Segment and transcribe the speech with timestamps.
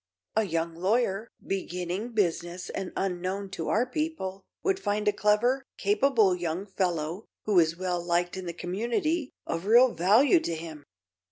[0.35, 6.35] A young lawyer, beginning business and unknown to our people, would find a clever, capable
[6.35, 10.85] young fellow who is well liked in the community of real value to him.